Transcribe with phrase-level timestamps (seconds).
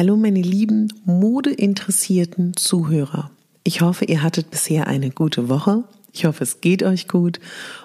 [0.00, 3.30] Hallo meine lieben modeinteressierten Zuhörer.
[3.64, 5.84] Ich hoffe, ihr hattet bisher eine gute Woche.
[6.10, 7.38] Ich hoffe, es geht euch gut.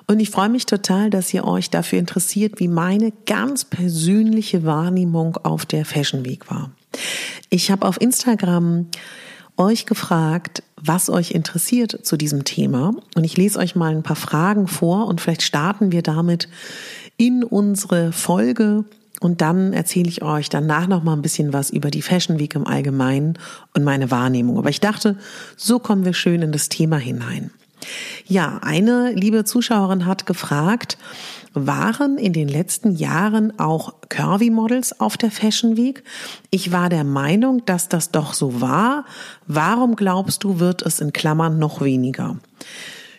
[0.07, 5.35] Und ich freue mich total, dass ihr euch dafür interessiert, wie meine ganz persönliche Wahrnehmung
[5.43, 6.71] auf der Fashion Week war.
[7.49, 8.87] Ich habe auf Instagram
[9.57, 12.95] euch gefragt, was euch interessiert zu diesem Thema.
[13.15, 16.47] Und ich lese euch mal ein paar Fragen vor und vielleicht starten wir damit
[17.17, 18.85] in unsere Folge
[19.19, 22.55] und dann erzähle ich euch danach noch mal ein bisschen was über die Fashion Week
[22.55, 23.37] im Allgemeinen
[23.73, 24.57] und meine Wahrnehmung.
[24.57, 25.17] Aber ich dachte,
[25.55, 27.51] so kommen wir schön in das Thema hinein.
[28.25, 30.97] Ja, eine liebe Zuschauerin hat gefragt,
[31.53, 36.03] waren in den letzten Jahren auch Curvy Models auf der Fashion Week?
[36.49, 39.05] Ich war der Meinung, dass das doch so war.
[39.47, 42.37] Warum glaubst du, wird es in Klammern noch weniger?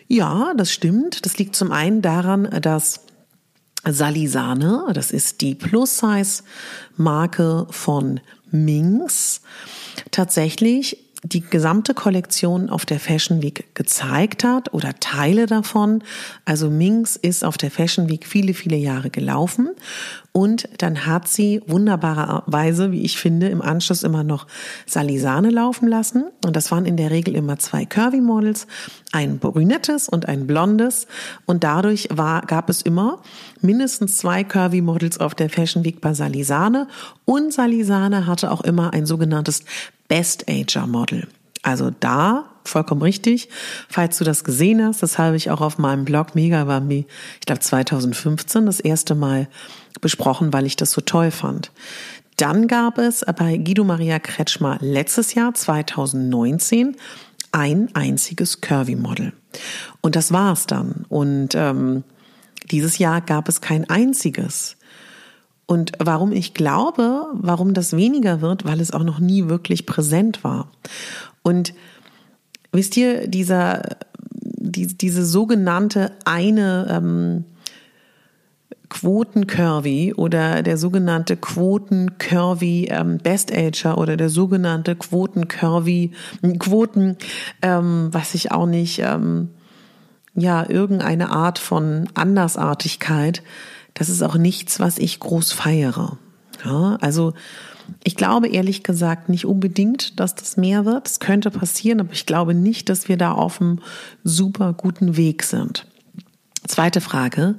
[0.07, 1.25] Ja, das stimmt.
[1.25, 3.06] Das liegt zum einen daran, dass
[3.85, 8.19] Salisane, das ist die Plus-Size-Marke von
[8.51, 9.41] Minx,
[10.11, 16.03] tatsächlich die gesamte Kollektion auf der Fashion Week gezeigt hat oder Teile davon.
[16.45, 19.69] Also Minx ist auf der Fashion Week viele, viele Jahre gelaufen
[20.37, 24.45] und dann hat sie wunderbarerweise, wie ich finde, im Anschluss immer noch
[24.85, 26.25] Salisane laufen lassen.
[26.45, 28.67] Und das waren in der Regel immer zwei Curvy Models,
[29.11, 31.07] ein brünettes und ein blondes.
[31.47, 33.23] Und dadurch war, gab es immer
[33.61, 36.87] mindestens zwei Curvy Models auf der Fashion Week bei Salisane.
[37.25, 39.63] Und Salisane hatte auch immer ein sogenanntes
[40.07, 41.27] Best Ager Model.
[41.63, 43.49] Also da vollkommen richtig.
[43.89, 47.05] Falls du das gesehen hast, das habe ich auch auf meinem Blog Mega Bambi,
[47.39, 49.47] ich glaube 2015 das erste Mal
[50.01, 51.71] besprochen, weil ich das so toll fand.
[52.37, 56.95] Dann gab es bei Guido Maria Kretschmer letztes Jahr 2019
[57.51, 59.33] ein einziges Curvy Model.
[60.01, 61.05] Und das war's dann.
[61.09, 62.03] Und ähm,
[62.69, 64.76] dieses Jahr gab es kein einziges.
[65.67, 70.43] Und warum ich glaube, warum das weniger wird, weil es auch noch nie wirklich präsent
[70.43, 70.71] war.
[71.43, 71.73] Und
[72.71, 73.97] wisst ihr, dieser,
[74.31, 77.45] die, diese sogenannte eine ähm,
[78.89, 86.11] Quoten-Curvy oder der sogenannte Quoten-Curvy ähm, Best Ager oder der sogenannte Quoten-Curvy
[86.59, 87.17] Quoten,
[87.61, 89.49] ähm, was ich auch nicht, ähm,
[90.33, 93.43] ja, irgendeine Art von Andersartigkeit
[93.97, 96.17] das ist auch nichts, was ich groß feiere.
[96.63, 97.33] Ja, also
[98.03, 101.07] ich glaube ehrlich gesagt nicht unbedingt, dass das mehr wird.
[101.07, 103.79] Es könnte passieren, aber ich glaube nicht, dass wir da auf einem
[104.23, 105.87] super guten Weg sind.
[106.67, 107.55] Zweite Frage.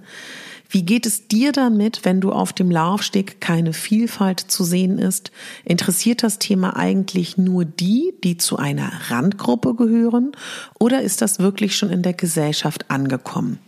[0.71, 5.31] Wie geht es dir damit, wenn du auf dem Laufsteg keine Vielfalt zu sehen ist?
[5.65, 10.32] Interessiert das Thema eigentlich nur die, die zu einer Randgruppe gehören?
[10.79, 13.59] Oder ist das wirklich schon in der Gesellschaft angekommen?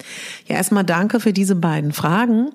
[0.46, 2.50] Ja, erstmal danke für diese beiden Fragen.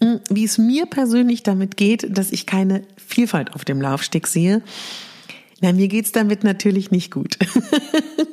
[0.00, 4.62] Hm, wie es mir persönlich damit geht, dass ich keine Vielfalt auf dem Laufsteg sehe,
[5.62, 7.36] na, mir geht's damit natürlich nicht gut.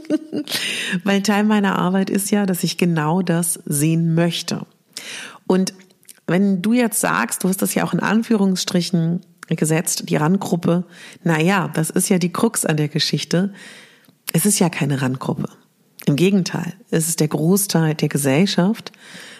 [1.04, 4.65] Weil Teil meiner Arbeit ist ja, dass ich genau das sehen möchte.
[5.47, 5.73] Und
[6.27, 10.83] wenn du jetzt sagst, du hast das ja auch in Anführungsstrichen gesetzt, die Randgruppe,
[11.23, 13.53] na ja, das ist ja die Krux an der Geschichte.
[14.33, 15.49] Es ist ja keine Randgruppe.
[16.05, 18.91] Im Gegenteil, es ist der Großteil der Gesellschaft.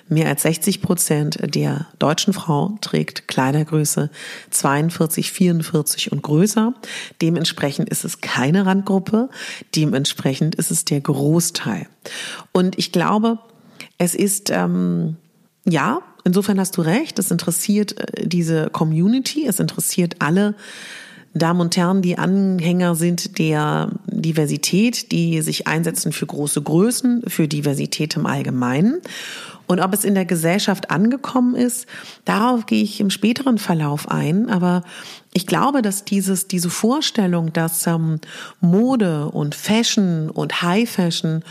[0.10, 4.10] Mehr als 60 Prozent der deutschen Frau trägt Kleidergröße
[4.52, 6.74] 42, 44 und größer.
[7.22, 9.30] Dementsprechend ist es keine Randgruppe.
[9.76, 11.88] Dementsprechend ist es der Großteil.
[12.54, 13.40] Und ich glaube,
[14.00, 15.18] Es ist, ähm,
[15.68, 20.56] ja, insofern hast du recht, es interessiert äh, diese Community, es interessiert alle
[21.34, 27.48] Damen und Herren, die Anhänger sind der Diversität, die sich einsetzen für große Größen, für
[27.48, 29.02] Diversität im Allgemeinen.
[29.68, 31.86] Und ob es in der Gesellschaft angekommen ist,
[32.24, 34.50] darauf gehe ich im späteren Verlauf ein.
[34.50, 34.84] Aber
[35.34, 38.20] ich glaube, dass dieses, diese Vorstellung, dass ähm,
[38.62, 41.44] Mode und Fashion und High Fashion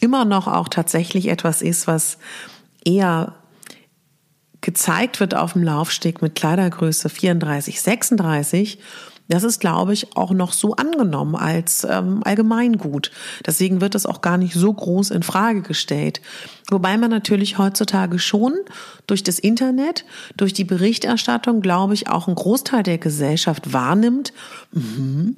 [0.00, 2.18] immer noch auch tatsächlich etwas ist, was
[2.84, 3.34] eher
[4.62, 8.78] gezeigt wird auf dem Laufsteg mit Kleidergröße 34, 36
[9.28, 13.10] das ist, glaube ich, auch noch so angenommen als ähm, Allgemeingut.
[13.46, 16.20] Deswegen wird es auch gar nicht so groß in Frage gestellt.
[16.70, 18.52] Wobei man natürlich heutzutage schon
[19.06, 20.04] durch das Internet,
[20.36, 24.34] durch die Berichterstattung, glaube ich, auch einen Großteil der Gesellschaft wahrnimmt.
[24.72, 25.36] Mhm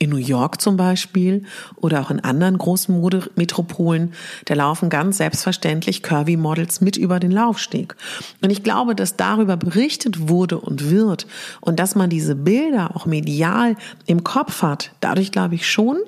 [0.00, 1.44] in New York zum Beispiel
[1.76, 4.12] oder auch in anderen großen Modemetropolen,
[4.46, 7.94] da laufen ganz selbstverständlich Curvy-Models mit über den Laufsteg.
[8.42, 11.26] Und ich glaube, dass darüber berichtet wurde und wird
[11.60, 13.76] und dass man diese Bilder auch medial
[14.06, 15.98] im Kopf hat, dadurch glaube ich schon,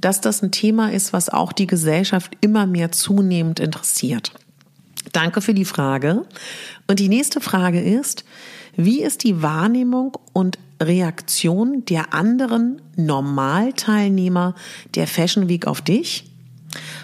[0.00, 4.32] dass das ein Thema ist, was auch die Gesellschaft immer mehr zunehmend interessiert.
[5.12, 6.24] Danke für die Frage.
[6.88, 8.24] Und die nächste Frage ist,
[8.76, 14.54] wie ist die Wahrnehmung und Reaktion der anderen Normalteilnehmer
[14.94, 16.30] der Fashion Week auf dich?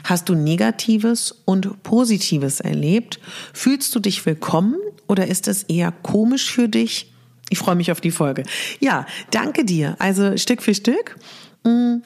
[0.05, 3.21] Hast du Negatives und Positives erlebt?
[3.53, 4.77] Fühlst du dich willkommen
[5.07, 7.13] oder ist es eher komisch für dich?
[7.51, 8.45] Ich freue mich auf die Folge.
[8.81, 9.97] Ja, danke dir.
[9.99, 11.17] Also Stück für Stück.
[11.65, 11.97] Mm,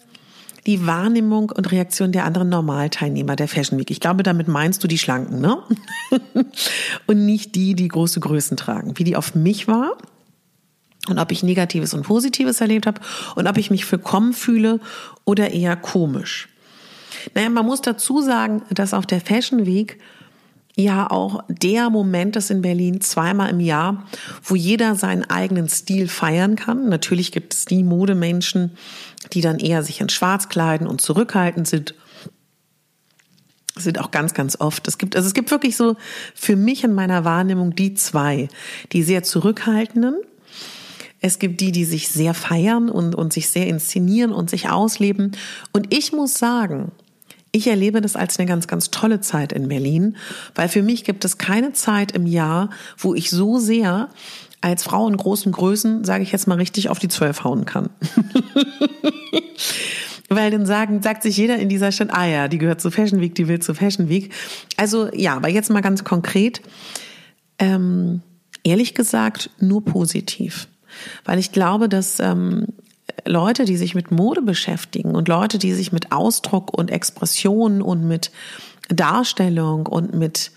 [0.67, 3.91] die Wahrnehmung und Reaktion der anderen Normalteilnehmer der Fashion Week.
[3.91, 5.59] Ich glaube, damit meinst du die Schlanken, ne?
[7.07, 8.99] und nicht die, die große Größen tragen.
[8.99, 9.97] Wie die auf mich war
[11.09, 13.01] und ob ich Negatives und Positives erlebt habe
[13.35, 14.81] und ob ich mich willkommen fühle
[15.25, 16.49] oder eher komisch.
[17.35, 19.99] Naja, man muss dazu sagen, dass auf der Fashion Week
[20.76, 24.06] ja auch der Moment ist in Berlin zweimal im Jahr,
[24.43, 26.88] wo jeder seinen eigenen Stil feiern kann.
[26.88, 28.73] Natürlich gibt es die Modemenschen,
[29.32, 31.94] die dann eher sich in Schwarz kleiden und zurückhaltend sind.
[33.75, 34.87] Das sind auch ganz, ganz oft.
[34.87, 35.97] Es gibt, also es gibt wirklich so
[36.35, 38.49] für mich in meiner Wahrnehmung die zwei,
[38.93, 40.17] die sehr zurückhaltenden.
[41.20, 45.32] Es gibt die, die sich sehr feiern und, und sich sehr inszenieren und sich ausleben.
[45.73, 46.93] Und ich muss sagen,
[47.55, 50.17] ich erlebe das als eine ganz, ganz tolle Zeit in Berlin,
[50.56, 54.09] weil für mich gibt es keine Zeit im Jahr, wo ich so sehr
[54.61, 57.91] als Frau in großen Größen, sage ich jetzt mal richtig, auf die Zwölf hauen kann.
[60.29, 63.21] Weil dann sagen, sagt sich jeder in dieser Stadt, ah ja, die gehört zu Fashion
[63.21, 64.33] Week, die will zu Fashion Week.
[64.77, 66.61] Also ja, aber jetzt mal ganz konkret.
[67.61, 68.23] Ähm,
[68.65, 70.67] ehrlich gesagt, nur positiv.
[71.25, 72.67] Weil ich glaube, dass ähm,
[73.27, 78.06] Leute, die sich mit Mode beschäftigen und Leute, die sich mit Ausdruck und Expression und
[78.06, 78.31] mit
[78.89, 80.51] Darstellung und mit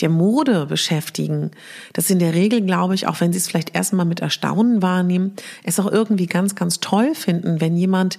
[0.00, 1.52] der Mode beschäftigen,
[1.94, 5.32] das in der Regel, glaube ich, auch wenn sie es vielleicht erstmal mit Erstaunen wahrnehmen,
[5.64, 8.18] es auch irgendwie ganz, ganz toll finden, wenn jemand,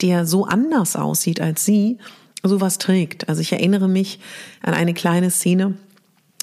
[0.00, 1.98] der so anders aussieht als sie,
[2.42, 3.28] sowas trägt.
[3.28, 4.20] Also ich erinnere mich
[4.62, 5.74] an eine kleine Szene,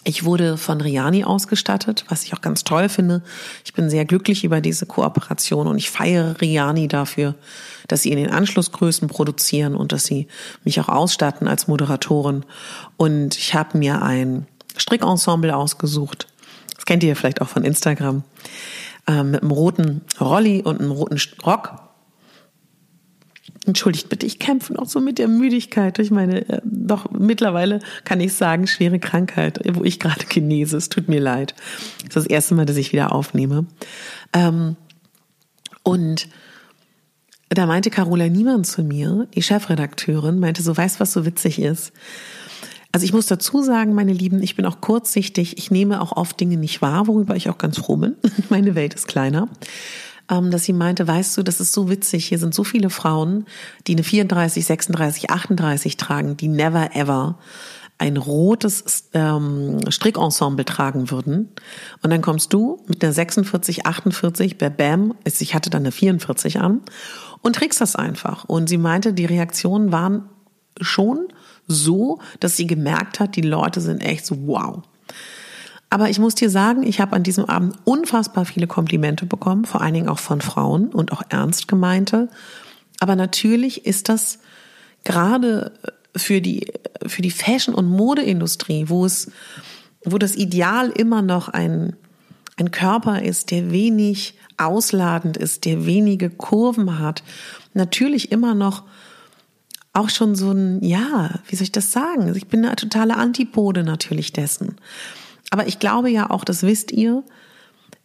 [0.08, 3.24] ich wurde von Riani ausgestattet, was ich auch ganz toll finde.
[3.66, 7.34] Ich bin sehr glücklich über diese Kooperation und ich feiere Riani dafür,
[7.88, 10.28] dass sie in den Anschlussgrößen produzieren und dass sie
[10.64, 12.46] mich auch ausstatten als Moderatorin.
[12.98, 14.46] Und ich habe mir ein
[14.78, 16.28] Strickensemble ausgesucht.
[16.76, 18.24] Das kennt ihr vielleicht auch von Instagram.
[19.08, 21.85] Äh, mit einem roten Rolli und einem roten Rock
[23.66, 28.20] Entschuldigt bitte, ich kämpfe noch so mit der Müdigkeit durch meine, äh, doch mittlerweile kann
[28.20, 30.78] ich sagen, schwere Krankheit, wo ich gerade genese.
[30.78, 31.56] Es tut mir leid.
[31.98, 33.66] Das ist das erste Mal, dass ich wieder aufnehme.
[34.34, 34.76] Ähm,
[35.84, 36.28] und
[37.50, 41.94] da meinte Carola Niemann zu mir, die Chefredakteurin, meinte so, weißt was so witzig ist?
[42.92, 45.58] Also ich muss dazu sagen, meine Lieben, ich bin auch kurzsichtig.
[45.58, 48.16] Ich nehme auch oft Dinge nicht wahr, worüber ich auch ganz froh bin.
[48.50, 49.50] Meine Welt ist kleiner.
[50.30, 53.46] Ähm, dass sie meinte, weißt du, das ist so witzig, hier sind so viele Frauen,
[53.86, 57.38] die eine 34, 36, 38 tragen, die never ever
[57.98, 61.50] ein rotes ähm, Strickensemble tragen würden.
[62.02, 66.82] Und dann kommst du mit einer 46, 48, bam, ich hatte dann eine 44 an
[67.42, 68.46] und trägst das einfach.
[68.46, 70.30] Und sie meinte, die Reaktionen waren
[70.82, 71.28] schon
[71.68, 74.84] so, dass sie gemerkt hat, die Leute sind echt so, wow.
[75.96, 79.80] Aber ich muss dir sagen, ich habe an diesem Abend unfassbar viele Komplimente bekommen, vor
[79.80, 82.28] allen Dingen auch von Frauen und auch ernst gemeinte.
[83.00, 84.40] Aber natürlich ist das
[85.06, 85.72] gerade
[86.14, 86.68] für die,
[87.08, 89.32] für die Fashion- und Modeindustrie, wo es,
[90.04, 91.96] wo das Ideal immer noch ein,
[92.58, 97.24] ein Körper ist, der wenig ausladend ist, der wenige Kurven hat,
[97.74, 98.84] natürlich immer noch
[99.94, 102.36] auch schon so ein, ja, wie soll ich das sagen?
[102.36, 104.76] Ich bin eine totale Antipode natürlich dessen.
[105.56, 107.24] Aber ich glaube ja auch, das wisst ihr,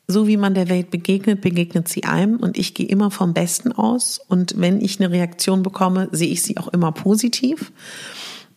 [0.07, 3.73] so wie man der Welt begegnet, begegnet sie einem und ich gehe immer vom Besten
[3.73, 7.73] aus und wenn ich eine Reaktion bekomme, sehe ich sie auch immer positiv.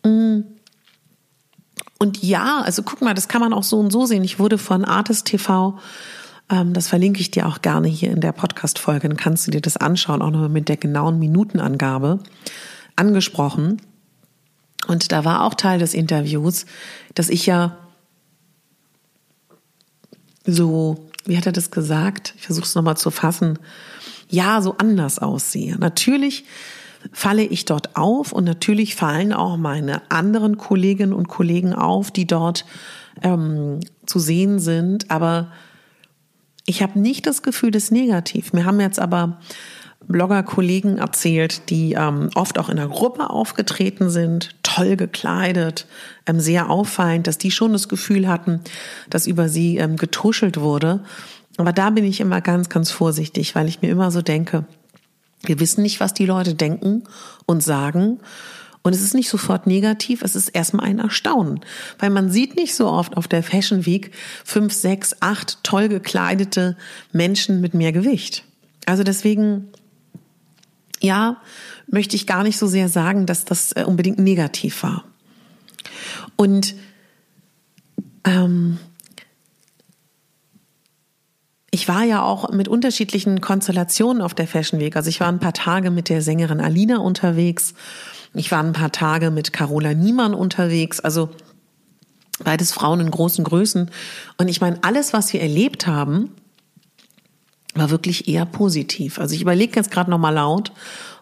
[0.06, 0.42] Mm.
[1.98, 4.24] Und ja, also guck mal, das kann man auch so und so sehen.
[4.24, 5.80] Ich wurde von Artist TV,
[6.52, 9.62] ähm, das verlinke ich dir auch gerne hier in der Podcast-Folge, dann kannst du dir
[9.62, 12.20] das anschauen, auch nochmal mit der genauen Minutenangabe
[12.96, 13.82] angesprochen.
[14.86, 16.68] Und da war auch Teil des Interviews,
[17.16, 17.83] dass ich ja
[20.46, 22.34] so wie hat er das gesagt?
[22.38, 23.60] Ich versuche es nochmal zu fassen.
[24.30, 25.78] Ja, so anders aussehe.
[25.78, 26.46] Natürlich
[27.12, 32.26] falle ich dort auf und natürlich fallen auch meine anderen Kolleginnen und Kollegen auf, die
[32.26, 32.66] dort
[33.22, 35.12] ähm, zu sehen sind.
[35.12, 35.52] Aber
[36.66, 38.54] ich habe nicht das Gefühl des Negativ.
[38.54, 39.40] Mir haben jetzt aber
[40.08, 45.88] Blogger-Kollegen erzählt, die ähm, oft auch in der Gruppe aufgetreten sind, toll gekleidet,
[46.26, 48.62] ähm, sehr auffallend, dass die schon das Gefühl hatten,
[49.10, 51.04] dass über sie ähm, getuschelt wurde.
[51.58, 54.66] Aber da bin ich immer ganz, ganz vorsichtig, weil ich mir immer so denke,
[55.44, 57.04] wir wissen nicht, was die Leute denken
[57.46, 58.20] und sagen.
[58.82, 61.62] Und es ist nicht sofort negativ, es ist erstmal ein Erstaunen.
[62.00, 64.12] Weil man sieht nicht so oft auf der Fashion Week
[64.44, 66.76] fünf, sechs, acht toll gekleidete
[67.12, 68.44] Menschen mit mehr Gewicht.
[68.86, 69.70] Also deswegen
[71.04, 71.38] ja,
[71.88, 75.04] möchte ich gar nicht so sehr sagen, dass das äh, unbedingt negativ war.
[76.38, 76.76] Und
[78.24, 78.78] ähm,
[81.72, 84.96] ich war ja auch mit unterschiedlichen Konstellationen auf der Fashion Week.
[84.96, 87.74] Also ich war ein paar Tage mit der Sängerin Alina unterwegs.
[88.34, 91.00] Ich war ein paar Tage mit Carola Niemann unterwegs.
[91.02, 91.32] Also
[92.44, 93.92] beides Frauen in großen Größen.
[94.38, 96.30] Und ich meine, alles, was wir erlebt haben,
[97.76, 99.20] war wirklich eher positiv.
[99.20, 100.72] Also ich überlege jetzt gerade noch mal laut,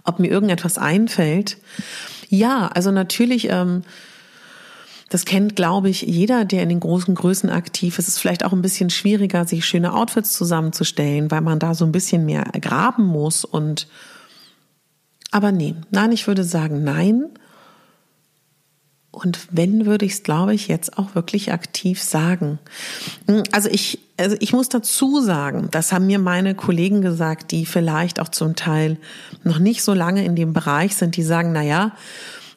[0.04, 1.58] ob mir irgendetwas einfällt.
[2.30, 3.84] Ja, also natürlich, ähm,
[5.10, 8.08] das kennt, glaube ich, jeder, der in den großen Größen aktiv ist.
[8.08, 11.86] Es ist vielleicht auch ein bisschen schwieriger, sich schöne Outfits zusammenzustellen, weil man da so
[11.86, 13.88] ein bisschen mehr graben muss und
[15.32, 17.30] aber nee, nein, ich würde sagen nein.
[19.12, 22.60] Und wenn, würde ich es, glaube ich, jetzt auch wirklich aktiv sagen.
[23.28, 27.66] Hm, also ich, also ich muss dazu sagen, das haben mir meine Kollegen gesagt, die
[27.66, 28.98] vielleicht auch zum Teil
[29.44, 31.92] noch nicht so lange in dem Bereich sind, die sagen, na ja,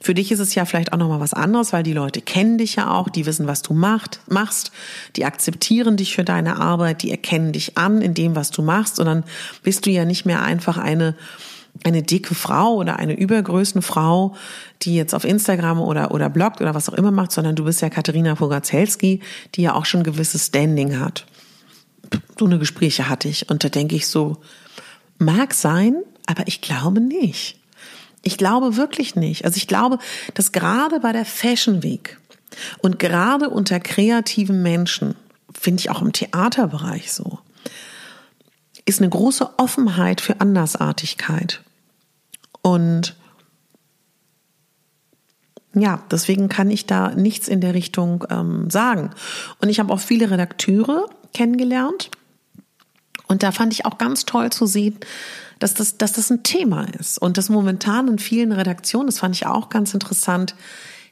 [0.01, 2.59] für dich ist es ja vielleicht auch noch mal was anderes, weil die Leute kennen
[2.59, 4.71] dich ja auch, die wissen, was du macht, machst,
[5.17, 9.01] die akzeptieren dich für deine Arbeit, die erkennen dich an in dem, was du machst
[9.01, 9.25] und dann
[9.63, 11.17] bist du ja nicht mehr einfach eine
[11.83, 14.37] eine dicke Frau oder eine Übergrößenfrau,
[14.83, 17.83] die jetzt auf Instagram oder, oder bloggt oder was auch immer macht, sondern du bist
[17.83, 19.21] ja Katharina Pogacelski,
[19.55, 21.27] die ja auch schon gewisses Standing hat.
[22.39, 24.39] So eine Gespräche hatte ich und da denke ich so,
[25.19, 27.59] mag sein, aber ich glaube nicht.
[28.23, 29.45] Ich glaube wirklich nicht.
[29.45, 29.99] Also ich glaube,
[30.35, 32.19] dass gerade bei der Fashion Week
[32.79, 35.17] und gerade unter kreativen Menschen,
[35.53, 37.41] finde ich auch im Theaterbereich so,
[38.87, 41.64] ist eine große Offenheit für Andersartigkeit.
[42.65, 43.15] Und
[45.75, 49.11] ja, deswegen kann ich da nichts in der Richtung ähm, sagen.
[49.61, 52.11] Und ich habe auch viele Redakteure kennengelernt.
[53.27, 54.99] Und da fand ich auch ganz toll zu sehen,
[55.59, 57.19] dass das, dass das ein Thema ist.
[57.19, 60.55] Und das momentan in vielen Redaktionen, das fand ich auch ganz interessant,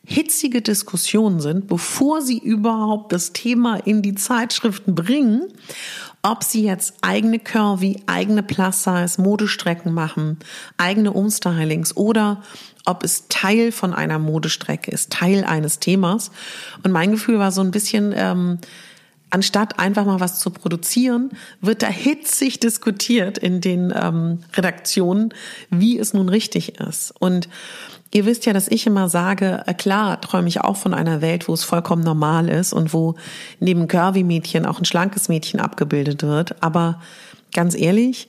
[0.04, 5.48] hitzige Diskussionen sind, bevor sie überhaupt das Thema in die Zeitschriften bringen
[6.22, 10.38] ob sie jetzt eigene Curvy, eigene Plus-Size, Modestrecken machen,
[10.76, 12.42] eigene Umstylings oder
[12.84, 16.30] ob es Teil von einer Modestrecke ist, Teil eines Themas.
[16.84, 18.58] Und mein Gefühl war so ein bisschen, ähm,
[19.30, 21.30] anstatt einfach mal was zu produzieren,
[21.60, 25.34] wird da hitzig diskutiert in den ähm, Redaktionen,
[25.70, 27.12] wie es nun richtig ist.
[27.18, 27.48] Und
[28.14, 31.48] Ihr wisst ja, dass ich immer sage, äh, klar träume ich auch von einer Welt,
[31.48, 33.14] wo es vollkommen normal ist und wo
[33.58, 36.62] neben Curvy-Mädchen auch ein schlankes Mädchen abgebildet wird.
[36.62, 37.00] Aber
[37.54, 38.28] ganz ehrlich,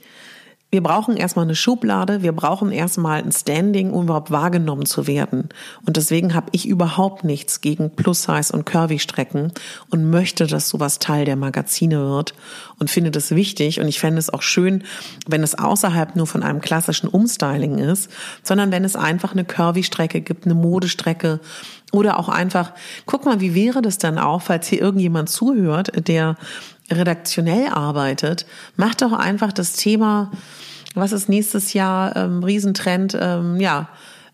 [0.74, 5.50] wir brauchen erstmal eine Schublade, wir brauchen erstmal ein Standing, um überhaupt wahrgenommen zu werden.
[5.86, 9.52] Und deswegen habe ich überhaupt nichts gegen Plus-Size und Curvy-Strecken
[9.92, 12.34] und möchte, dass sowas Teil der Magazine wird
[12.80, 13.82] und finde das wichtig.
[13.82, 14.84] Und ich fände es auch schön,
[15.28, 18.10] wenn es außerhalb nur von einem klassischen Umstyling ist,
[18.42, 21.40] sondern wenn es einfach eine Curvy-Strecke gibt, eine Modestrecke
[21.92, 22.72] oder auch einfach,
[23.06, 26.36] guck mal, wie wäre das dann auch, falls hier irgendjemand zuhört, der
[26.96, 28.46] redaktionell arbeitet,
[28.76, 30.32] macht doch einfach das Thema,
[30.96, 33.90] was ist nächstes Jahr ähm, Riesentrend, ähm, ja,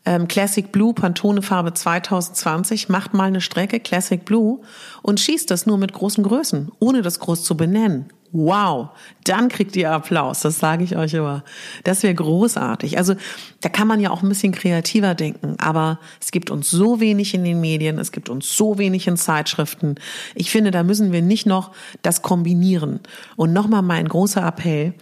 [0.05, 4.59] ähm, Classic Blue, Pantone Farbe 2020, macht mal eine Strecke Classic Blue
[5.01, 8.89] und schießt das nur mit großen Größen, ohne das groß zu benennen, Wow,
[9.23, 11.43] dann kriegt ihr Applaus, das sage ich euch immer.
[11.83, 12.97] Das wäre großartig.
[12.99, 13.15] Also
[13.61, 17.33] da kann man ja auch ein bisschen kreativer denken, aber es gibt uns so wenig
[17.33, 19.95] in den Medien, es gibt uns so wenig in Zeitschriften.
[20.35, 21.71] Ich finde, da müssen wir nicht noch
[22.03, 22.99] das kombinieren.
[23.35, 24.93] Und nochmal mein großer Appell.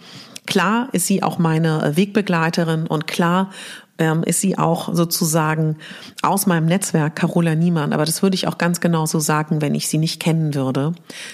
[0.46, 3.50] Klar ist sie auch meine Wegbegleiterin und klar
[3.98, 5.76] ähm, ist sie auch sozusagen
[6.22, 7.92] aus meinem Netzwerk Carola Niemann.
[7.92, 10.92] Aber das würde ich auch ganz genau so sagen, wenn ich sie nicht kennen würde.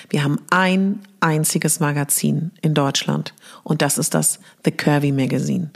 [0.08, 5.70] Wir haben ein einziges Magazin in Deutschland und das ist das The Curvy Magazine.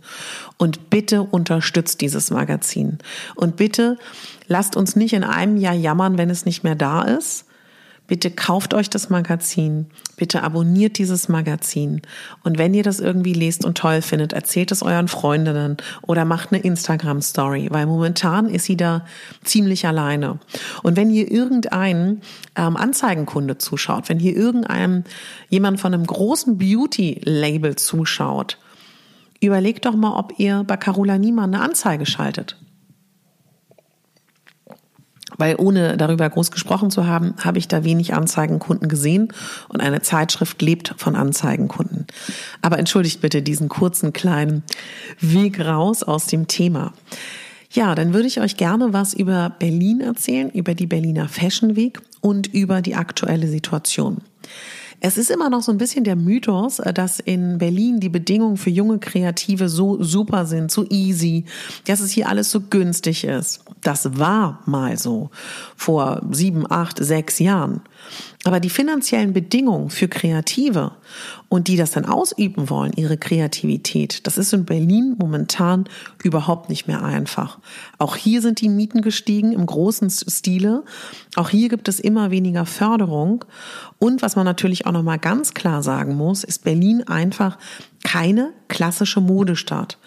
[0.56, 2.98] Und bitte unterstützt dieses Magazin.
[3.34, 3.98] Und bitte
[4.46, 7.47] lasst uns nicht in einem Jahr jammern, wenn es nicht mehr da ist,
[8.08, 9.86] Bitte kauft euch das Magazin.
[10.16, 12.00] Bitte abonniert dieses Magazin.
[12.42, 16.50] Und wenn ihr das irgendwie lest und toll findet, erzählt es euren Freundinnen oder macht
[16.50, 19.04] eine Instagram-Story, weil momentan ist sie da
[19.44, 20.40] ziemlich alleine.
[20.82, 22.22] Und wenn hier irgendein
[22.56, 25.04] ähm, Anzeigenkunde zuschaut, wenn hier irgendeinem
[25.50, 28.56] jemand von einem großen Beauty-Label zuschaut,
[29.42, 32.56] überlegt doch mal, ob ihr bei Carola Niemann eine Anzeige schaltet.
[35.38, 39.32] Weil ohne darüber groß gesprochen zu haben, habe ich da wenig Anzeigenkunden gesehen
[39.68, 42.06] und eine Zeitschrift lebt von Anzeigenkunden.
[42.60, 44.64] Aber entschuldigt bitte diesen kurzen kleinen
[45.20, 46.92] Weg raus aus dem Thema.
[47.70, 52.00] Ja, dann würde ich euch gerne was über Berlin erzählen, über die Berliner Fashion Week
[52.20, 54.18] und über die aktuelle Situation.
[55.00, 58.56] Es ist immer noch so ein bisschen der Mythos, äh, dass in Berlin die Bedingungen
[58.56, 61.44] für junge Kreative so super sind, so easy,
[61.86, 63.60] dass es hier alles so günstig ist.
[63.82, 65.30] Das war mal so
[65.76, 67.80] vor sieben, acht, sechs Jahren.
[68.44, 70.92] Aber die finanziellen Bedingungen für Kreative
[71.48, 75.84] und die das dann ausüben wollen, ihre Kreativität, das ist in Berlin momentan
[76.22, 77.58] überhaupt nicht mehr einfach.
[77.98, 80.84] Auch hier sind die Mieten gestiegen im großen Stile.
[81.36, 83.44] Auch hier gibt es immer weniger Förderung.
[83.98, 87.58] Und was man natürlich auch nochmal ganz klar sagen muss, ist Berlin einfach
[88.04, 89.98] keine klassische Modestadt.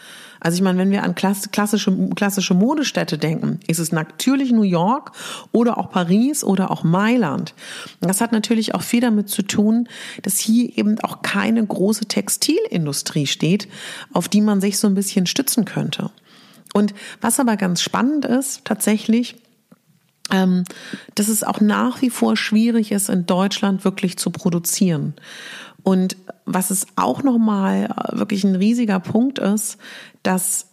[0.44, 5.12] Also ich meine, wenn wir an klassische, klassische Modestädte denken, ist es natürlich New York
[5.52, 7.54] oder auch Paris oder auch Mailand.
[8.00, 9.88] Das hat natürlich auch viel damit zu tun,
[10.24, 13.68] dass hier eben auch keine große Textilindustrie steht,
[14.14, 16.10] auf die man sich so ein bisschen stützen könnte.
[16.74, 19.36] Und was aber ganz spannend ist, tatsächlich,
[20.32, 20.64] ähm,
[21.16, 25.14] dass es auch nach wie vor schwierig ist, in Deutschland wirklich zu produzieren.
[25.84, 26.16] Und
[26.46, 29.78] was es auch nochmal äh, wirklich ein riesiger Punkt ist,
[30.24, 30.68] dass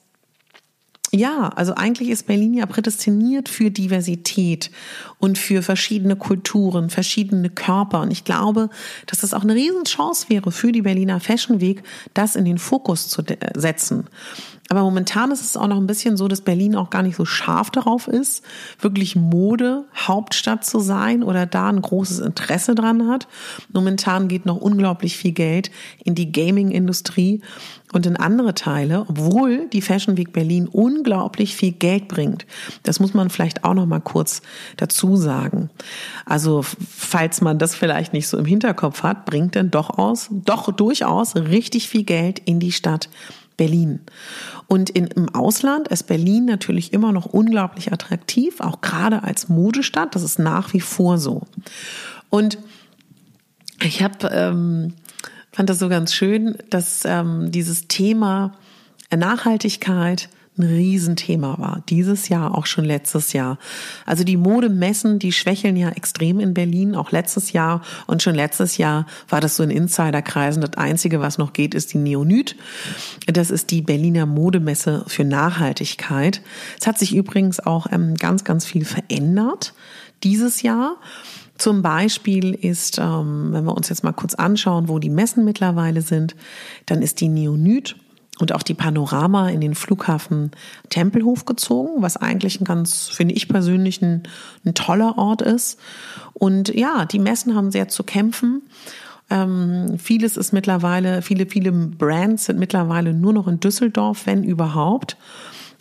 [1.11, 4.71] ja, also eigentlich ist Berlin ja prädestiniert für Diversität
[5.19, 8.03] und für verschiedene Kulturen, verschiedene Körper.
[8.03, 8.69] Und ich glaube,
[9.07, 13.09] dass das auch eine Riesenchance wäre für die Berliner Fashion Week, das in den Fokus
[13.09, 13.23] zu
[13.55, 14.05] setzen.
[14.69, 17.25] Aber momentan ist es auch noch ein bisschen so, dass Berlin auch gar nicht so
[17.25, 18.45] scharf darauf ist,
[18.81, 23.29] wirklich Mode Hauptstadt zu sein oder da ein großes Interesse dran hat.
[23.73, 25.71] Momentan geht noch unglaublich viel Geld
[26.05, 27.41] in die Gaming-Industrie
[27.93, 32.47] und in andere Teile, obwohl die Fashion Week Berlin unglaublich viel Geld bringt.
[32.83, 34.43] Das muss man vielleicht auch noch mal kurz
[34.77, 35.71] dazu sagen.
[36.27, 40.71] Also, falls man das vielleicht nicht so im Hinterkopf hat, bringt denn doch aus, doch
[40.71, 43.09] durchaus richtig viel Geld in die Stadt
[43.59, 44.01] Berlin.
[44.67, 50.15] Und in, im Ausland ist Berlin natürlich immer noch unglaublich attraktiv, auch gerade als Modestadt.
[50.15, 51.43] Das ist nach wie vor so.
[52.31, 52.57] Und
[53.83, 54.95] ich habe ähm,
[55.53, 58.55] fand das so ganz schön, dass ähm, dieses Thema
[59.15, 61.83] Nachhaltigkeit ein Riesenthema war.
[61.89, 63.59] Dieses Jahr, auch schon letztes Jahr.
[64.07, 67.83] Also die Modemessen, die schwächeln ja extrem in Berlin, auch letztes Jahr.
[68.07, 70.61] Und schon letztes Jahr war das so in Insiderkreisen.
[70.61, 72.57] Das Einzige, was noch geht, ist die Neonyd.
[73.27, 76.43] Das ist die Berliner Modemesse für Nachhaltigkeit.
[76.81, 79.75] Es hat sich übrigens auch ähm, ganz, ganz viel verändert
[80.23, 80.97] dieses Jahr.
[81.59, 86.03] Zum Beispiel ist, ähm, wenn wir uns jetzt mal kurz anschauen, wo die Messen mittlerweile
[86.03, 86.37] sind,
[86.87, 87.97] dann ist die Neonyd
[88.41, 90.53] und auch die Panorama in den Flughafen
[90.91, 94.23] Tempelhof gezogen, was eigentlich ein ganz, finde ich persönlich, ein,
[94.65, 95.79] ein toller Ort ist.
[96.35, 98.63] Und ja, die Messen haben sehr zu kämpfen.
[99.31, 105.17] Ähm, vieles ist mittlerweile, viele, viele Brands sind mittlerweile nur noch in Düsseldorf, wenn überhaupt.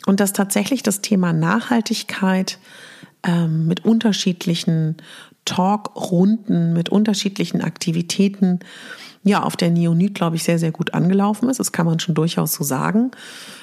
[0.06, 2.58] Und dass tatsächlich das Thema Nachhaltigkeit
[3.22, 4.96] ähm, mit unterschiedlichen
[5.48, 8.60] Talkrunden, mit unterschiedlichen Aktivitäten
[9.24, 11.58] ja auf der Neonit, glaube ich, sehr, sehr gut angelaufen ist.
[11.58, 13.10] Das kann man schon durchaus so sagen.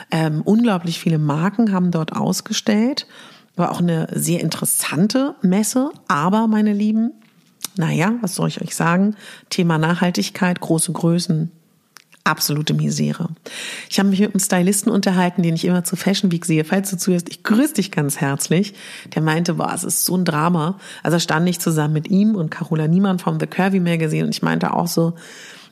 [0.09, 3.05] Ähm, unglaublich viele Marken haben dort ausgestellt.
[3.55, 5.91] War auch eine sehr interessante Messe.
[6.07, 7.11] Aber, meine Lieben,
[7.77, 9.15] naja, was soll ich euch sagen?
[9.49, 11.51] Thema Nachhaltigkeit, große Größen,
[12.25, 13.29] absolute Misere.
[13.89, 16.65] Ich habe mich mit einem Stylisten unterhalten, den ich immer zu Fashion Week sehe.
[16.65, 18.73] Falls du zuhörst, ich grüße dich ganz herzlich.
[19.13, 20.79] Der meinte, boah, es ist so ein Drama.
[21.03, 24.41] Also stand ich zusammen mit ihm und Carola Niemann vom The Curvy Magazine und ich
[24.41, 25.13] meinte auch so,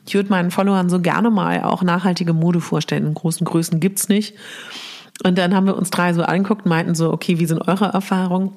[0.06, 3.06] Ich würde meinen Followern so gerne mal auch nachhaltige Mode vorstellen.
[3.06, 4.34] In großen Größen gibt's nicht.
[5.24, 8.52] Und dann haben wir uns drei so angeguckt, meinten so, okay, wie sind eure Erfahrungen?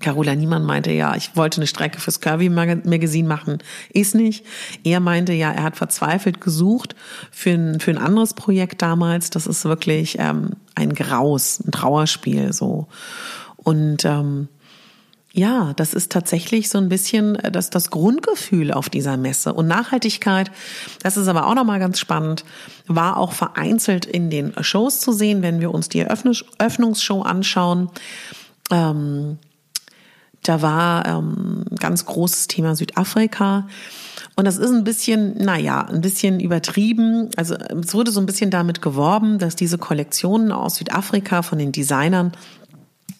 [0.00, 3.58] Carola Niemann meinte, ja, ich wollte eine Strecke fürs Curvy Magazine machen.
[3.92, 4.44] Ist nicht.
[4.84, 6.94] Er meinte, ja, er hat verzweifelt gesucht
[7.30, 9.30] für ein, für ein anderes Projekt damals.
[9.30, 12.88] Das ist wirklich ähm, ein Graus, ein Trauerspiel so.
[13.56, 14.48] Und ähm,
[15.32, 19.52] ja, das ist tatsächlich so ein bisschen äh, das, das Grundgefühl auf dieser Messe.
[19.52, 20.50] Und Nachhaltigkeit,
[21.02, 22.44] das ist aber auch nochmal ganz spannend,
[22.86, 27.90] war auch vereinzelt in den Shows zu sehen, wenn wir uns die Eröffnungsshow anschauen.
[28.70, 29.38] Ähm,
[30.42, 33.68] da war ähm, ganz großes Thema Südafrika.
[34.36, 37.28] Und das ist ein bisschen, naja, ein bisschen übertrieben.
[37.36, 41.72] Also es wurde so ein bisschen damit geworben, dass diese Kollektionen aus Südafrika von den
[41.72, 42.32] Designern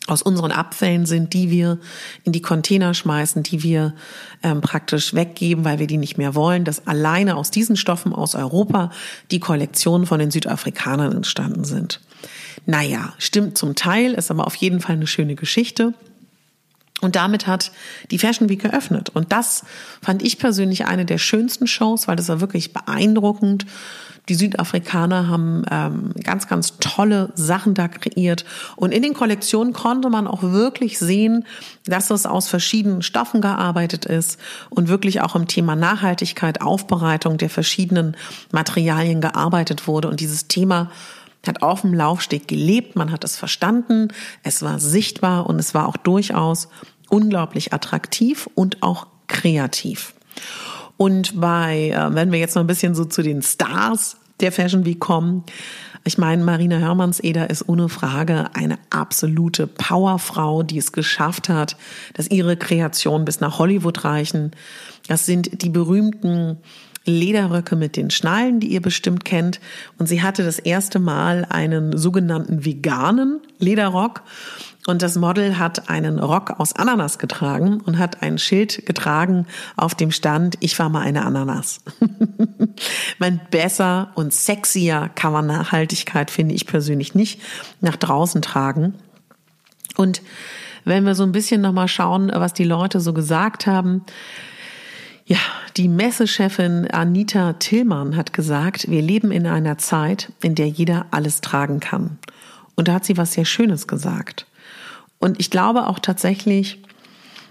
[0.06, 1.78] aus unseren Abfällen sind, die wir
[2.24, 3.94] in die Container schmeißen, die wir
[4.42, 8.34] ähm, praktisch weggeben, weil wir die nicht mehr wollen, dass alleine aus diesen Stoffen aus
[8.34, 8.90] Europa
[9.30, 12.00] die Kollektionen von den Südafrikanern entstanden sind.
[12.66, 15.94] Naja, stimmt zum Teil, ist aber auf jeden Fall eine schöne Geschichte.
[17.00, 17.72] Und damit hat
[18.10, 19.10] die Fashion Week geöffnet.
[19.10, 19.64] Und das
[20.02, 23.66] fand ich persönlich eine der schönsten Shows, weil das war wirklich beeindruckend.
[24.28, 28.44] Die Südafrikaner haben ähm, ganz, ganz tolle Sachen da kreiert.
[28.76, 31.44] Und in den Kollektionen konnte man auch wirklich sehen,
[31.84, 37.50] dass es aus verschiedenen Stoffen gearbeitet ist und wirklich auch im Thema Nachhaltigkeit, Aufbereitung der
[37.50, 38.16] verschiedenen
[38.52, 40.08] Materialien gearbeitet wurde.
[40.08, 40.90] Und dieses Thema
[41.46, 44.08] hat auf dem Laufsteg gelebt, man hat es verstanden,
[44.42, 46.68] es war sichtbar und es war auch durchaus
[47.08, 50.14] unglaublich attraktiv und auch kreativ.
[50.96, 54.84] Und bei, äh, wenn wir jetzt noch ein bisschen so zu den Stars der Fashion
[54.84, 55.44] Week kommen,
[56.04, 61.76] ich meine, Marina Hörmannseder ist ohne Frage eine absolute Powerfrau, die es geschafft hat,
[62.14, 64.52] dass ihre Kreationen bis nach Hollywood reichen.
[65.08, 66.56] Das sind die berühmten
[67.04, 69.60] Lederröcke mit den Schnallen, die ihr bestimmt kennt.
[69.98, 74.22] Und sie hatte das erste Mal einen sogenannten veganen Lederrock.
[74.86, 79.94] Und das Model hat einen Rock aus Ananas getragen und hat ein Schild getragen, auf
[79.94, 81.80] dem stand, ich war mal eine Ananas.
[83.18, 87.40] man besser und sexier kann man Nachhaltigkeit, finde ich persönlich nicht,
[87.80, 88.94] nach draußen tragen.
[89.96, 90.22] Und
[90.84, 94.04] wenn wir so ein bisschen nochmal schauen, was die Leute so gesagt haben,
[95.30, 95.38] ja,
[95.76, 101.40] die Messechefin Anita Tillmann hat gesagt, wir leben in einer Zeit, in der jeder alles
[101.40, 102.18] tragen kann.
[102.74, 104.46] Und da hat sie was sehr Schönes gesagt.
[105.20, 106.82] Und ich glaube auch tatsächlich,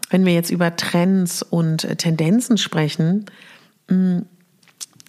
[0.10, 3.28] wenn wir jetzt über Trends und Tendenzen sprechen,
[3.88, 4.26] hm,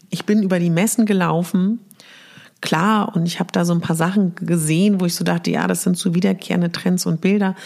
[0.09, 1.81] ich bin über die Messen gelaufen,
[2.61, 5.67] klar, und ich habe da so ein paar Sachen gesehen, wo ich so dachte, ja,
[5.67, 7.57] das sind so wiederkehrende Trends und Bilder,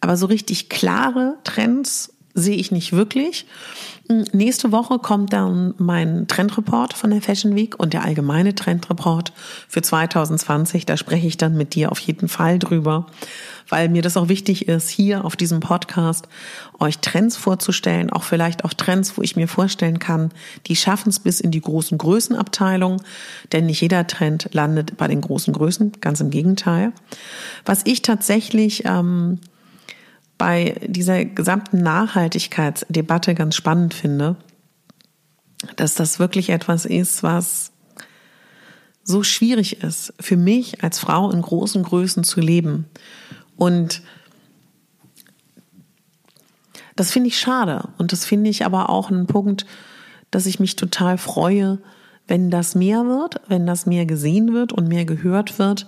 [0.00, 3.46] aber so richtig klare Trends sehe ich nicht wirklich.
[4.08, 9.32] Hm, nächste Woche kommt dann mein Trendreport von der Fashion Week und der allgemeine Trendreport
[9.68, 10.84] für 2020.
[10.84, 13.06] Da spreche ich dann mit dir auf jeden Fall drüber,
[13.68, 16.28] weil mir das auch wichtig ist, hier auf diesem Podcast
[16.80, 20.30] euch Trends vorzustellen, auch vielleicht auch Trends, wo ich mir vorstellen kann,
[20.66, 23.00] die schaffen es bis in die großen Größenabteilung,
[23.52, 26.92] denn nicht jeder Trend landet bei den großen Größen, ganz im Gegenteil.
[27.64, 29.38] Was ich tatsächlich ähm,
[30.38, 34.36] bei dieser gesamten Nachhaltigkeitsdebatte ganz spannend finde,
[35.76, 37.72] dass das wirklich etwas ist, was
[39.02, 42.86] so schwierig ist, für mich als Frau in großen Größen zu leben.
[43.56, 44.02] Und
[46.96, 47.88] das finde ich schade.
[47.98, 49.66] Und das finde ich aber auch einen Punkt,
[50.30, 51.78] dass ich mich total freue,
[52.26, 55.86] wenn das mehr wird, wenn das mehr gesehen wird und mehr gehört wird.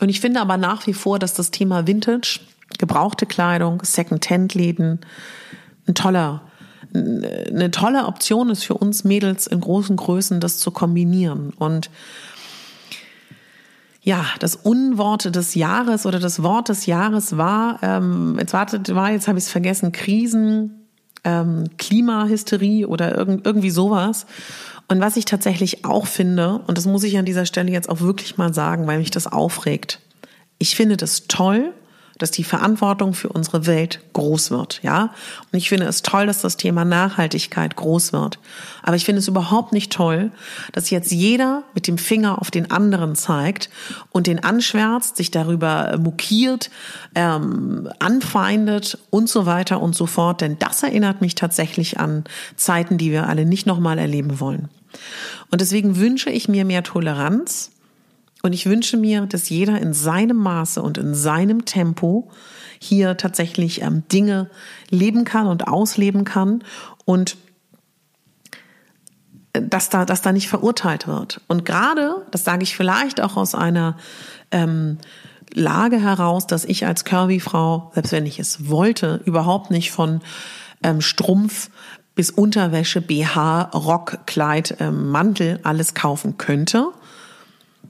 [0.00, 2.40] Und ich finde aber nach wie vor, dass das Thema Vintage
[2.78, 5.00] gebrauchte Kleidung, Second-Hand-Läden,
[5.86, 6.42] ein toller,
[6.92, 11.52] eine tolle Option ist für uns Mädels in großen Größen, das zu kombinieren.
[11.58, 11.90] Und
[14.02, 19.10] ja, das Unwort des Jahres oder das Wort des Jahres war, ähm, jetzt wartet, war,
[19.10, 20.86] jetzt habe ich es vergessen, Krisen,
[21.24, 24.26] ähm, Klimahysterie oder irgend, irgendwie sowas.
[24.86, 28.00] Und was ich tatsächlich auch finde, und das muss ich an dieser Stelle jetzt auch
[28.00, 29.98] wirklich mal sagen, weil mich das aufregt,
[30.58, 31.72] ich finde das toll,
[32.18, 35.14] dass die Verantwortung für unsere Welt groß wird, ja.
[35.52, 38.38] Und ich finde es toll, dass das Thema Nachhaltigkeit groß wird.
[38.82, 40.30] Aber ich finde es überhaupt nicht toll,
[40.72, 43.68] dass jetzt jeder mit dem Finger auf den anderen zeigt
[44.10, 46.70] und den anschwärzt, sich darüber mokiert,
[47.14, 50.40] ähm, anfeindet und so weiter und so fort.
[50.40, 52.24] Denn das erinnert mich tatsächlich an
[52.56, 54.68] Zeiten, die wir alle nicht nochmal erleben wollen.
[55.50, 57.72] Und deswegen wünsche ich mir mehr Toleranz
[58.42, 62.30] und ich wünsche mir, dass jeder in seinem Maße und in seinem Tempo
[62.78, 64.50] hier tatsächlich ähm, Dinge
[64.90, 66.62] leben kann und ausleben kann.
[67.04, 67.36] Und
[69.60, 71.40] dass da, dass da nicht verurteilt wird.
[71.48, 73.96] Und gerade, das sage ich vielleicht auch aus einer
[74.50, 74.98] ähm,
[75.54, 80.20] Lage heraus, dass ich als Curvy-Frau, selbst wenn ich es wollte, überhaupt nicht von
[80.82, 81.70] ähm, Strumpf
[82.14, 86.88] bis Unterwäsche, BH, Rock, Kleid, ähm, Mantel alles kaufen könnte,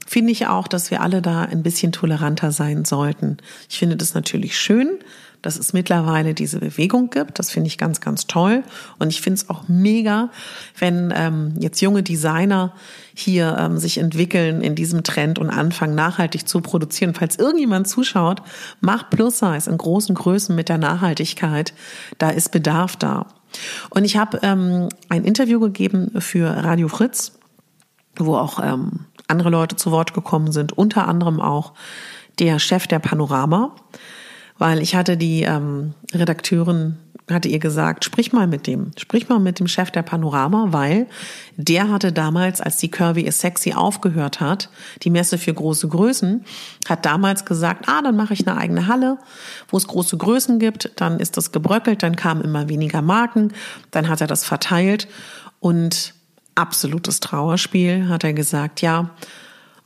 [0.07, 3.39] finde ich auch, dass wir alle da ein bisschen toleranter sein sollten.
[3.69, 4.99] Ich finde das natürlich schön,
[5.43, 7.39] dass es mittlerweile diese Bewegung gibt.
[7.39, 8.65] Das finde ich ganz, ganz toll.
[8.99, 10.31] Und ich finde es auch mega,
[10.79, 12.73] wenn ähm, jetzt junge Designer
[13.15, 17.15] hier ähm, sich entwickeln in diesem Trend und anfangen, nachhaltig zu produzieren.
[17.15, 18.43] Falls irgendjemand zuschaut,
[18.81, 21.75] macht Plus Size in großen Größen mit der Nachhaltigkeit.
[22.19, 23.27] Da ist Bedarf da.
[23.91, 27.39] Und ich habe ähm, ein Interview gegeben für Radio Fritz,
[28.17, 31.75] wo auch ähm, andere Leute zu Wort gekommen sind, unter anderem auch
[32.39, 33.75] der Chef der Panorama,
[34.59, 36.99] weil ich hatte die ähm, Redakteurin
[37.31, 41.07] hatte ihr gesagt, sprich mal mit dem, sprich mal mit dem Chef der Panorama, weil
[41.57, 44.71] der hatte damals, als die Curvy is Sexy aufgehört hat,
[45.03, 46.45] die Messe für große Größen,
[46.89, 49.19] hat damals gesagt, ah, dann mache ich eine eigene Halle,
[49.69, 53.53] wo es große Größen gibt, dann ist das gebröckelt, dann kamen immer weniger Marken,
[53.91, 55.09] dann hat er das verteilt
[55.59, 56.15] und
[56.57, 59.11] absolutes Trauerspiel, hat er gesagt, ja,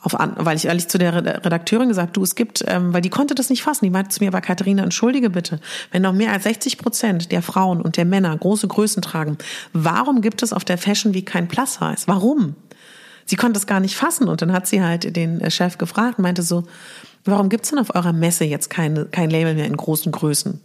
[0.02, 3.10] auf an, weil ich ehrlich zu der Redakteurin gesagt, du, es gibt, ähm, weil die
[3.10, 3.84] konnte das nicht fassen.
[3.84, 7.42] Die meinte zu mir, aber Katharina, entschuldige bitte, wenn noch mehr als 60 Prozent der
[7.42, 9.36] Frauen und der Männer große Größen tragen,
[9.74, 12.04] warum gibt es auf der Fashion Week kein Plus Size?
[12.06, 12.54] Warum?
[13.26, 16.18] Sie konnte es gar nicht fassen und dann hat sie halt den äh, Chef gefragt
[16.18, 16.64] und meinte so,
[17.24, 20.60] warum gibt's denn auf eurer Messe jetzt keine, kein Label mehr in großen Größen?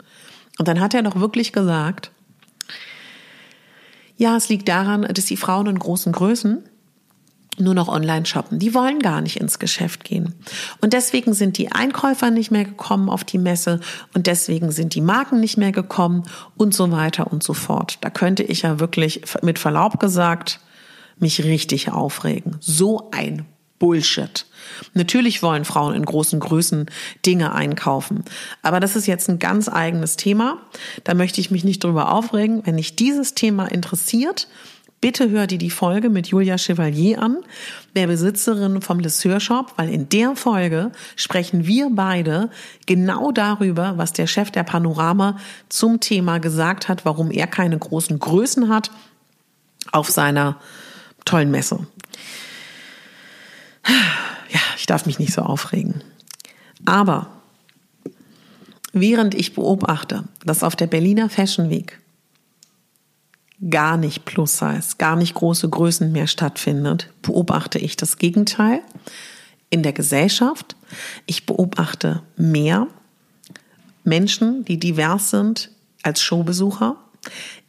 [0.57, 2.11] Und dann hat er doch wirklich gesagt,
[4.17, 6.63] ja, es liegt daran, dass die Frauen in großen Größen
[7.57, 8.59] nur noch online shoppen.
[8.59, 10.35] Die wollen gar nicht ins Geschäft gehen.
[10.81, 13.79] Und deswegen sind die Einkäufer nicht mehr gekommen auf die Messe
[14.13, 16.23] und deswegen sind die Marken nicht mehr gekommen
[16.57, 17.97] und so weiter und so fort.
[18.01, 20.59] Da könnte ich ja wirklich mit Verlaub gesagt
[21.17, 22.57] mich richtig aufregen.
[22.59, 23.45] So ein
[23.79, 24.45] Bullshit.
[24.93, 26.89] Natürlich wollen Frauen in großen Größen
[27.25, 28.23] Dinge einkaufen.
[28.61, 30.57] Aber das ist jetzt ein ganz eigenes Thema.
[31.03, 32.65] Da möchte ich mich nicht drüber aufregen.
[32.65, 34.47] Wenn dich dieses Thema interessiert,
[35.05, 37.37] Bitte hör dir die Folge mit Julia Chevalier an,
[37.95, 42.49] der Besitzerin vom Lesseur Shop, weil in der Folge sprechen wir beide
[42.87, 45.37] genau darüber, was der Chef der Panorama
[45.69, 48.89] zum Thema gesagt hat, warum er keine großen Größen hat
[49.91, 50.59] auf seiner
[51.23, 51.85] tollen Messe.
[53.87, 56.03] Ja, ich darf mich nicht so aufregen.
[56.85, 57.27] Aber
[58.93, 61.99] während ich beobachte, dass auf der Berliner Fashion Week
[63.69, 68.81] gar nicht Plus Size, gar nicht große Größen mehr stattfindet, beobachte ich das Gegenteil
[69.69, 70.75] in der Gesellschaft.
[71.25, 72.87] Ich beobachte mehr
[74.03, 75.71] Menschen, die divers sind
[76.03, 76.97] als Showbesucher.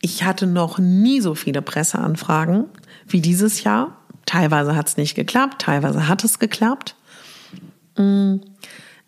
[0.01, 2.67] Ich hatte noch nie so viele Presseanfragen
[3.09, 3.97] wie dieses Jahr.
[4.27, 6.97] Teilweise hat es nicht geklappt, teilweise hat es geklappt.
[7.97, 8.37] Mm,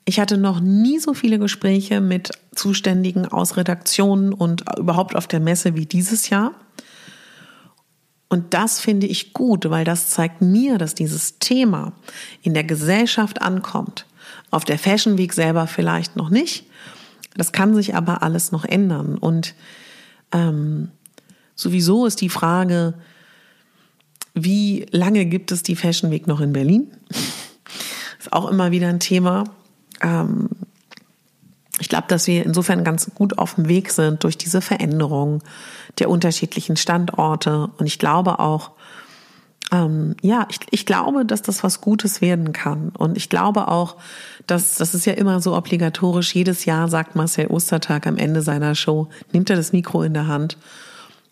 [0.04, 5.40] ich hatte noch nie so viele Gespräche mit Zuständigen aus Redaktionen und überhaupt auf der
[5.40, 6.52] Messe wie dieses Jahr.
[8.28, 11.92] Und das finde ich gut, weil das zeigt mir, dass dieses Thema
[12.42, 14.06] in der Gesellschaft ankommt.
[14.50, 16.66] Auf der Fashion Week selber vielleicht noch nicht.
[17.36, 19.16] Das kann sich aber alles noch ändern.
[19.16, 19.54] Und
[20.32, 20.90] ähm,
[21.54, 22.94] sowieso ist die Frage,
[24.44, 26.88] wie lange gibt es die Fashion Week noch in Berlin?
[28.18, 29.44] ist auch immer wieder ein Thema.
[30.00, 30.48] Ähm,
[31.80, 35.42] ich glaube, dass wir insofern ganz gut auf dem Weg sind durch diese Veränderung
[35.98, 37.68] der unterschiedlichen Standorte.
[37.78, 38.72] Und ich glaube auch,
[39.70, 42.90] ähm, ja, ich, ich glaube, dass das was Gutes werden kann.
[42.96, 43.96] Und ich glaube auch,
[44.46, 46.34] dass das ist ja immer so obligatorisch.
[46.34, 50.26] Jedes Jahr sagt Marcel Ostertag am Ende seiner Show, nimmt er das Mikro in der
[50.26, 50.56] Hand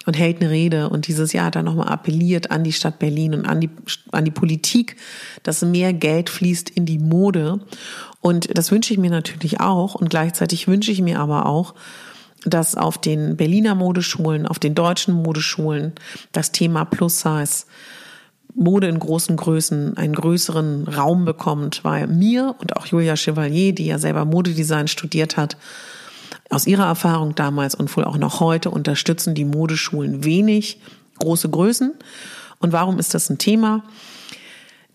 [0.06, 0.88] und hält eine Rede.
[0.88, 3.70] Und dieses Jahr hat er nochmal appelliert an die Stadt Berlin und an die,
[4.12, 4.96] an die Politik,
[5.42, 7.60] dass mehr Geld fließt in die Mode.
[8.20, 9.94] Und das wünsche ich mir natürlich auch.
[9.96, 11.74] Und gleichzeitig wünsche ich mir aber auch,
[12.44, 15.92] dass auf den Berliner Modeschulen, auf den deutschen Modeschulen
[16.32, 17.66] das Thema Plus Size
[18.54, 23.86] Mode in großen Größen einen größeren Raum bekommt, weil mir und auch Julia Chevalier, die
[23.86, 25.58] ja selber Modedesign studiert hat,
[26.50, 30.80] aus ihrer Erfahrung damals und wohl auch noch heute unterstützen die Modeschulen wenig
[31.18, 31.94] große Größen.
[32.58, 33.82] Und warum ist das ein Thema?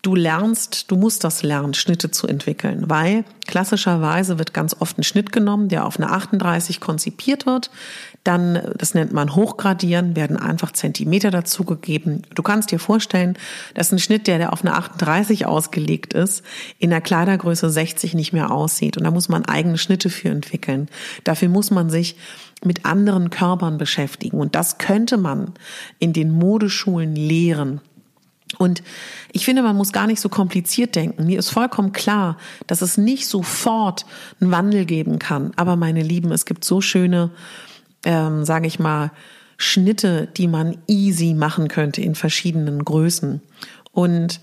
[0.02, 5.04] Du lernst, du musst das lernen, Schnitte zu entwickeln, weil klassischerweise wird ganz oft ein
[5.04, 7.70] Schnitt genommen, der auf eine 38 konzipiert wird.
[8.24, 12.24] Dann, das nennt man Hochgradieren, werden einfach Zentimeter dazugegeben.
[12.34, 13.38] Du kannst dir vorstellen,
[13.76, 16.44] dass ein Schnitt, der, der auf eine 38 ausgelegt ist,
[16.80, 18.98] in der Kleidergröße 60 nicht mehr aussieht.
[18.98, 20.88] Und da muss man eigene Schnitte für entwickeln.
[21.24, 22.16] Dafür muss man sich
[22.64, 24.40] mit anderen Körpern beschäftigen.
[24.40, 25.54] Und das könnte man
[26.00, 27.82] in den Modeschulen lehren.
[28.58, 28.84] Und
[29.32, 31.26] ich finde, man muss gar nicht so kompliziert denken.
[31.26, 32.38] Mir ist vollkommen klar,
[32.68, 34.06] dass es nicht sofort
[34.40, 35.52] einen Wandel geben kann.
[35.56, 37.32] Aber meine Lieben, es gibt so schöne,
[38.06, 39.12] ähm, sage ich mal,
[39.58, 43.42] Schnitte, die man easy machen könnte in verschiedenen Größen.
[43.92, 44.42] Und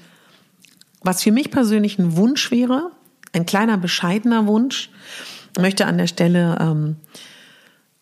[1.02, 2.90] was für mich persönlich ein Wunsch wäre,
[3.32, 4.90] ein kleiner bescheidener Wunsch,
[5.58, 6.96] möchte an der Stelle ähm,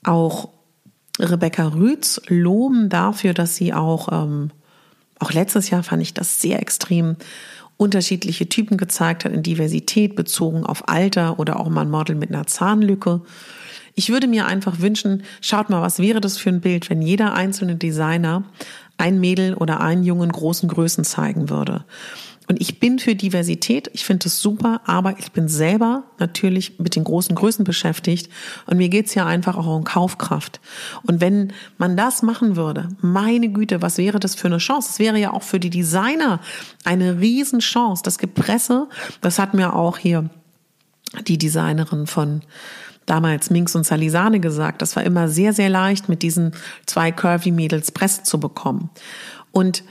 [0.05, 0.51] auch
[1.19, 4.51] Rebecca Rütz loben dafür, dass sie auch ähm,
[5.19, 7.17] auch letztes Jahr fand ich das sehr extrem
[7.77, 12.31] unterschiedliche Typen gezeigt hat in Diversität bezogen auf Alter oder auch mal ein Model mit
[12.31, 13.21] einer Zahnlücke.
[13.95, 17.35] Ich würde mir einfach wünschen, schaut mal, was wäre das für ein Bild, wenn jeder
[17.35, 18.45] einzelne Designer
[18.99, 21.85] ein Mädel oder einen jungen großen Größen zeigen würde.
[22.49, 26.95] Und ich bin für Diversität, ich finde es super, aber ich bin selber natürlich mit
[26.95, 28.31] den großen Größen beschäftigt
[28.67, 30.61] und mir geht's ja einfach auch um Kaufkraft.
[31.03, 34.91] Und wenn man das machen würde, meine Güte, was wäre das für eine Chance?
[34.93, 36.41] Es wäre ja auch für die Designer
[36.85, 38.03] eine Riesenchance.
[38.05, 38.89] Das Gepresse,
[39.21, 40.31] das hat mir auch hier
[41.27, 42.43] die Designerin von
[43.07, 44.83] damals Minx und Salisane gesagt.
[44.83, 46.53] Das war immer sehr, sehr leicht, mit diesen
[46.87, 48.91] zwei Curvy Mädels Presse zu bekommen.
[49.53, 49.85] Und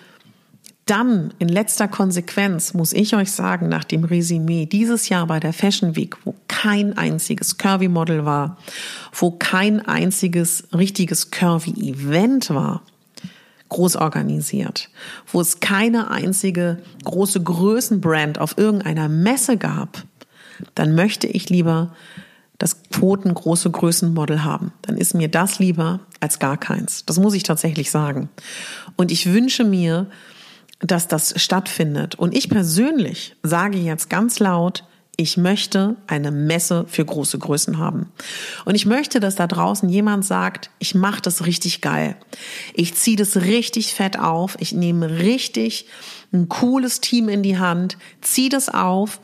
[0.86, 5.52] dann in letzter Konsequenz muss ich euch sagen, nach dem Resümee dieses Jahr bei der
[5.52, 8.58] Fashion Week, wo kein einziges Curvy Model war,
[9.12, 12.84] wo kein einziges richtiges Curvy Event war,
[13.70, 14.90] groß organisiert,
[15.32, 20.04] wo es keine einzige große Größenbrand auf irgendeiner Messe gab,
[20.76, 21.96] dann möchte ich lieber
[22.60, 24.72] das Quoten große Größenmodel haben.
[24.84, 27.06] Dann ist mir das lieber als gar keins.
[27.06, 28.30] Das muss ich tatsächlich sagen.
[28.96, 30.08] Und ich wünsche mir,
[30.80, 32.16] dass das stattfindet.
[32.16, 34.84] Und ich persönlich sage jetzt ganz laut,
[35.18, 38.12] ich möchte eine Messe für große Größen haben.
[38.66, 42.18] Und ich möchte, dass da draußen jemand sagt, ich mache das richtig geil.
[42.74, 44.58] Ich ziehe das richtig fett auf.
[44.60, 45.88] Ich nehme richtig
[46.34, 49.22] ein cooles Team in die Hand, ziehe das auf,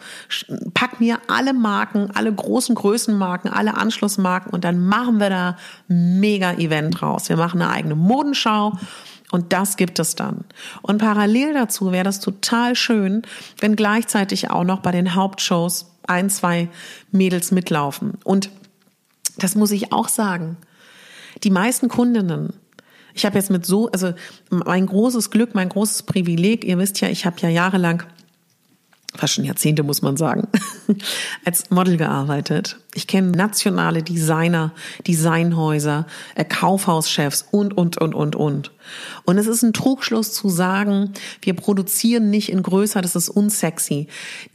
[0.74, 6.54] pack mir alle Marken, alle großen Größenmarken, alle Anschlussmarken und dann machen wir da mega
[6.54, 7.28] Event raus.
[7.28, 8.74] Wir machen eine eigene Modenschau
[9.32, 10.46] und das gibt es dann.
[10.82, 13.24] Und parallel dazu wäre das total schön,
[13.60, 16.70] wenn gleichzeitig auch noch bei den Hauptshows ein, zwei
[17.12, 18.14] Mädels mitlaufen.
[18.24, 18.50] Und
[19.38, 20.58] das muss ich auch sagen.
[21.44, 22.54] Die meisten Kundinnen,
[23.14, 24.14] ich habe jetzt mit so, also
[24.50, 28.04] mein großes Glück, mein großes Privileg, ihr wisst ja, ich habe ja jahrelang
[29.16, 30.48] fast schon Jahrzehnte muss man sagen,
[31.46, 32.78] als Model gearbeitet.
[32.94, 34.74] Ich kenne nationale Designer,
[35.08, 38.72] Designhäuser, äh, Kaufhauschefs und, und, und, und, und.
[39.26, 44.08] Und es ist ein Trugschluss zu sagen, wir produzieren nicht in größer, das ist unsexy.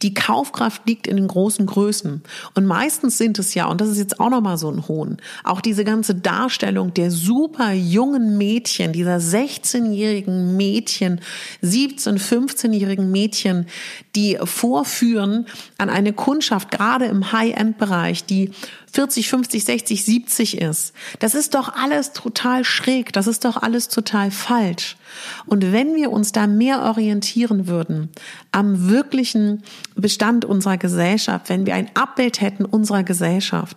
[0.02, 2.22] Die Kaufkraft liegt in den großen Größen.
[2.54, 5.60] Und meistens sind es ja, und das ist jetzt auch nochmal so ein Hohn, auch
[5.60, 11.20] diese ganze Darstellung der super jungen Mädchen, dieser 16-jährigen Mädchen,
[11.62, 13.66] 17-, 15-jährigen Mädchen,
[14.14, 15.46] die vorführen
[15.78, 18.50] an eine Kundschaft, gerade im High-End-Bereich, die
[18.92, 20.94] 40, 50, 60, 70 ist.
[21.18, 24.96] Das ist doch alles total schräg, das ist doch alles total falsch.
[25.44, 28.08] Und wenn wir uns da mehr orientieren würden
[28.52, 29.62] am wirklichen
[29.94, 33.76] Bestand unserer Gesellschaft, wenn wir ein Abbild hätten unserer Gesellschaft,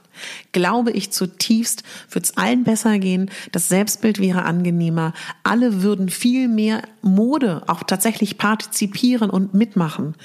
[0.51, 6.47] glaube ich zutiefst, würde es allen besser gehen, das Selbstbild wäre angenehmer, alle würden viel
[6.47, 10.15] mehr Mode auch tatsächlich partizipieren und mitmachen.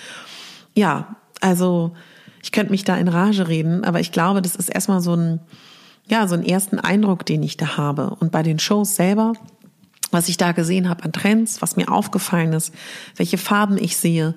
[0.75, 1.95] Ja, also
[2.45, 5.41] ich könnte mich da in Rage reden, aber ich glaube, das ist erstmal so ein,
[6.07, 8.15] ja, so einen ersten Eindruck, den ich da habe.
[8.21, 9.33] Und bei den Shows selber,
[10.11, 12.75] was ich da gesehen habe an Trends, was mir aufgefallen ist,
[13.17, 14.35] welche Farben ich sehe.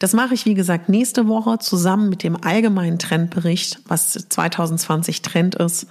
[0.00, 5.54] Das mache ich, wie gesagt, nächste Woche zusammen mit dem allgemeinen Trendbericht, was 2020 Trend
[5.54, 5.86] ist.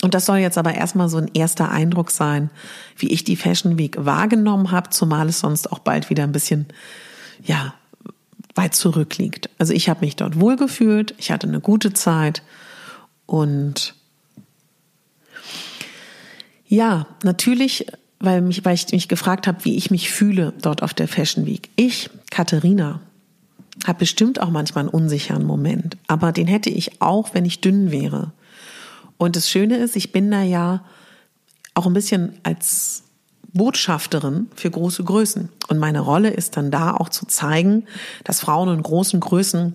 [0.00, 2.48] Und das soll jetzt aber erstmal so ein erster Eindruck sein,
[2.96, 6.64] wie ich die Fashion Week wahrgenommen habe, zumal es sonst auch bald wieder ein bisschen,
[7.42, 7.74] ja,
[8.56, 9.50] weit zurückliegt.
[9.58, 12.42] Also ich habe mich dort wohlgefühlt, ich hatte eine gute Zeit
[13.26, 13.94] und
[16.68, 17.86] ja, natürlich,
[18.18, 21.46] weil, mich, weil ich mich gefragt habe, wie ich mich fühle dort auf der Fashion
[21.46, 21.70] Week.
[21.76, 23.00] Ich, Katharina,
[23.86, 27.90] habe bestimmt auch manchmal einen unsicheren Moment, aber den hätte ich auch, wenn ich dünn
[27.92, 28.32] wäre.
[29.18, 30.84] Und das Schöne ist, ich bin da ja
[31.74, 33.04] auch ein bisschen als
[33.56, 35.50] Botschafterin für große Größen.
[35.68, 37.86] Und meine Rolle ist dann da auch zu zeigen,
[38.24, 39.74] dass Frauen in großen Größen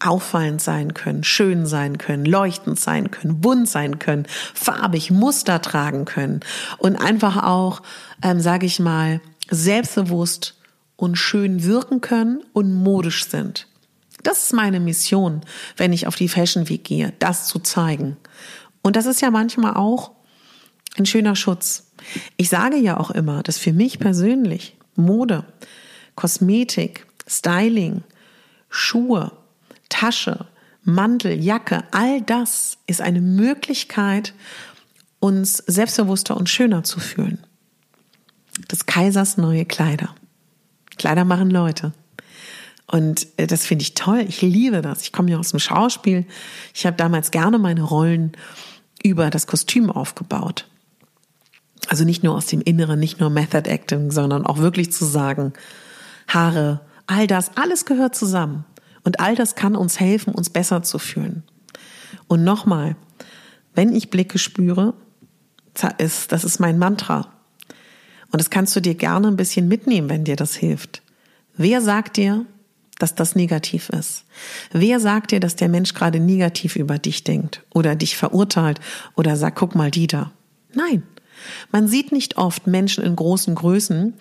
[0.00, 6.04] auffallend sein können, schön sein können, leuchtend sein können, bunt sein können, farbig Muster tragen
[6.04, 6.40] können
[6.78, 7.82] und einfach auch,
[8.22, 10.54] ähm, sage ich mal, selbstbewusst
[10.96, 13.66] und schön wirken können und modisch sind.
[14.22, 15.42] Das ist meine Mission,
[15.76, 18.16] wenn ich auf die Fashion Week gehe, das zu zeigen.
[18.82, 20.12] Und das ist ja manchmal auch
[20.98, 21.90] ein schöner Schutz.
[22.36, 25.44] Ich sage ja auch immer, dass für mich persönlich Mode
[26.14, 28.02] Kosmetik, Styling,
[28.68, 29.32] Schuhe,
[29.88, 30.46] Tasche,
[30.82, 34.34] Mantel, Jacke, all das ist eine Möglichkeit,
[35.20, 37.38] uns selbstbewusster und schöner zu fühlen.
[38.70, 40.14] Des Kaisers neue Kleider.
[40.96, 41.92] Kleider machen Leute.
[42.90, 44.24] Und äh, das finde ich toll.
[44.28, 45.02] Ich liebe das.
[45.02, 46.26] Ich komme ja aus dem Schauspiel.
[46.74, 48.32] Ich habe damals gerne meine Rollen
[49.02, 50.66] über das Kostüm aufgebaut.
[51.86, 55.52] Also nicht nur aus dem Inneren, nicht nur Method Acting, sondern auch wirklich zu sagen,
[56.26, 58.64] Haare, all das, alles gehört zusammen.
[59.04, 61.44] Und all das kann uns helfen, uns besser zu fühlen.
[62.26, 62.96] Und nochmal,
[63.74, 64.94] wenn ich Blicke spüre,
[65.72, 67.28] das ist mein Mantra.
[68.30, 71.02] Und das kannst du dir gerne ein bisschen mitnehmen, wenn dir das hilft.
[71.56, 72.44] Wer sagt dir,
[72.98, 74.24] dass das negativ ist?
[74.72, 78.80] Wer sagt dir, dass der Mensch gerade negativ über dich denkt oder dich verurteilt
[79.14, 80.32] oder sagt, guck mal die da?
[80.74, 81.04] Nein,
[81.72, 84.14] man sieht nicht oft Menschen in großen Größen,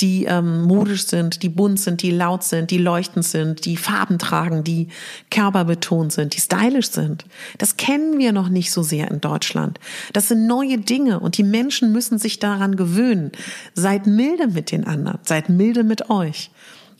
[0.00, 4.18] die ähm, modisch sind, die bunt sind, die laut sind, die leuchtend sind, die Farben
[4.18, 4.88] tragen, die
[5.30, 7.24] körperbetont sind, die stylisch sind.
[7.58, 9.78] Das kennen wir noch nicht so sehr in Deutschland.
[10.12, 13.32] Das sind neue Dinge und die Menschen müssen sich daran gewöhnen.
[13.74, 16.50] Seid milde mit den anderen, seid milde mit euch.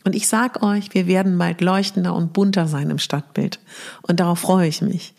[0.05, 3.59] Und ich sag euch, wir werden bald leuchtender und bunter sein im Stadtbild.
[4.03, 5.15] Und darauf freue ich mich.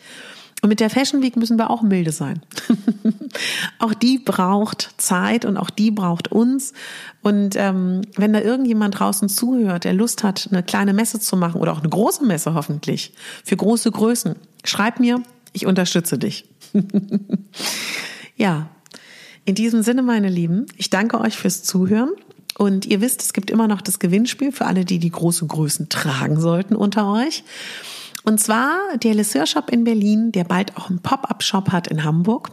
[0.66, 2.42] Und mit der Fashion Week müssen wir auch milde sein.
[3.78, 6.72] auch die braucht Zeit und auch die braucht uns.
[7.22, 11.60] Und ähm, wenn da irgendjemand draußen zuhört, der Lust hat, eine kleine Messe zu machen
[11.60, 13.12] oder auch eine große Messe hoffentlich
[13.44, 16.46] für große Größen, schreib mir, ich unterstütze dich.
[18.36, 18.68] ja,
[19.44, 22.10] in diesem Sinne, meine Lieben, ich danke euch fürs Zuhören.
[22.58, 25.90] Und ihr wisst, es gibt immer noch das Gewinnspiel für alle, die die große Größen
[25.90, 27.44] tragen sollten unter euch.
[28.28, 32.50] Und zwar der Lesseur Shop in Berlin, der bald auch einen Pop-up-Shop hat in Hamburg.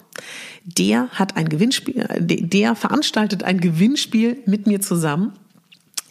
[0.66, 5.34] Der hat ein Gewinnspiel, der veranstaltet ein Gewinnspiel mit mir zusammen.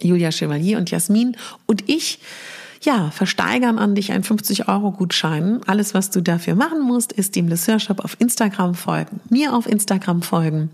[0.01, 1.37] Julia Chevalier und Jasmin
[1.67, 2.19] und ich
[2.83, 5.61] ja, versteigern an dich einen 50 Euro Gutschein.
[5.69, 9.69] Alles, was du dafür machen musst, ist dem Lesseur Shop auf Instagram folgen, mir auf
[9.69, 10.71] Instagram folgen,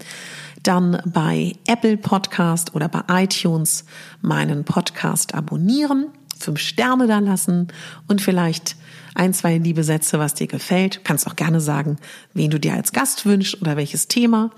[0.63, 3.85] dann bei Apple Podcast oder bei iTunes
[4.23, 6.07] meinen Podcast abonnieren
[6.39, 7.69] fünf Sterne da lassen
[8.07, 8.77] und vielleicht
[9.15, 11.05] ein, zwei liebe Sätze, was dir gefällt.
[11.05, 11.99] Kannst auch gerne sagen,
[12.35, 14.51] wen du dir als Gast wünschst oder welches Thema.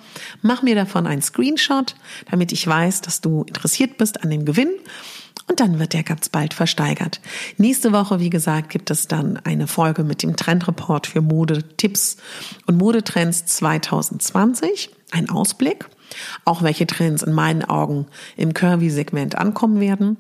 [0.43, 1.95] Mach mir davon einen Screenshot,
[2.31, 4.71] damit ich weiß, dass du interessiert bist an dem Gewinn.
[5.49, 7.21] Und dann wird der ganz bald versteigert.
[7.57, 12.19] Nächste Woche, wie gesagt, gibt es dann eine Folge mit dem Trendreport für Modetipps
[12.67, 14.91] und Modetrends 2020.
[15.11, 15.87] Ein Ausblick.
[16.45, 18.07] Auch welche Trends in meinen Augen
[18.37, 20.17] im Curvy-Segment ankommen werden.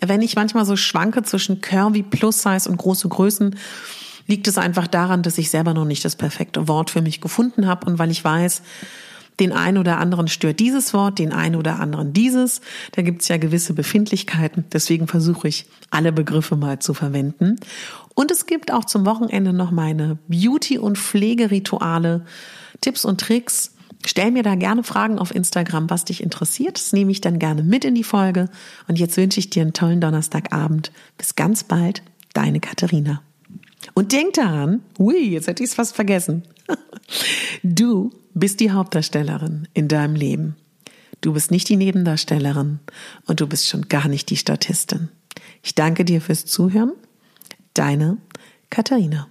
[0.00, 3.56] Wenn ich manchmal so schwanke zwischen Curvy, Plus-Size und große Größen,
[4.26, 7.66] liegt es einfach daran, dass ich selber noch nicht das perfekte Wort für mich gefunden
[7.66, 8.62] habe und weil ich weiß,
[9.40, 12.60] den einen oder anderen stört dieses Wort, den einen oder anderen dieses.
[12.92, 14.66] Da gibt es ja gewisse Befindlichkeiten.
[14.70, 17.56] Deswegen versuche ich, alle Begriffe mal zu verwenden.
[18.14, 22.26] Und es gibt auch zum Wochenende noch meine Beauty- und Pflegerituale,
[22.82, 23.72] Tipps und Tricks,
[24.06, 26.78] Stell mir da gerne Fragen auf Instagram, was dich interessiert.
[26.78, 28.48] Das nehme ich dann gerne mit in die Folge.
[28.88, 30.90] Und jetzt wünsche ich dir einen tollen Donnerstagabend.
[31.18, 33.22] Bis ganz bald, deine Katharina.
[33.94, 36.44] Und denk daran, ui, jetzt hätte ich es fast vergessen.
[37.64, 40.54] Du bist die Hauptdarstellerin in deinem Leben.
[41.20, 42.78] Du bist nicht die Nebendarstellerin
[43.26, 45.08] und du bist schon gar nicht die Statistin.
[45.62, 46.92] Ich danke dir fürs Zuhören.
[47.74, 48.18] Deine
[48.70, 49.26] Katharina.